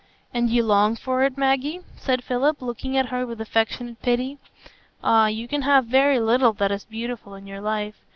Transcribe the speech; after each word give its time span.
"And 0.33 0.49
you 0.49 0.63
long 0.63 0.95
for 0.95 1.21
it, 1.25 1.37
Maggie?" 1.37 1.81
said 1.95 2.23
Philip, 2.23 2.63
looking 2.63 2.97
at 2.97 3.09
her 3.09 3.23
with 3.27 3.39
affectionate 3.39 4.01
pity. 4.01 4.39
"Ah, 5.03 5.27
you 5.27 5.47
can 5.47 5.61
have 5.61 5.85
very 5.85 6.19
little 6.19 6.53
that 6.53 6.71
is 6.71 6.85
beautiful 6.85 7.35
in 7.35 7.45
your 7.45 7.61
life. 7.61 7.97